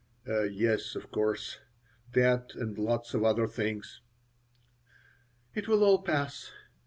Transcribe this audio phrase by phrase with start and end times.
[0.25, 1.59] "Yes, of course.
[2.13, 4.01] That and lots of other things."
[5.53, 6.51] "It will all pass.